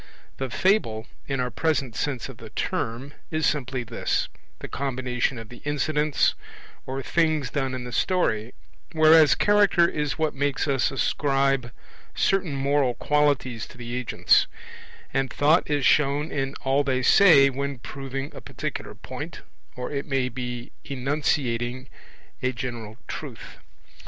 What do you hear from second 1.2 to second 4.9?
in our present sense of the term, is simply this, the